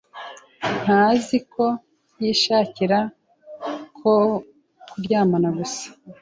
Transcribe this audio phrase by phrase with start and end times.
[0.83, 1.63] ntaziko
[2.21, 2.99] yishakira
[3.99, 4.11] ko
[4.89, 5.85] turyamana gusa,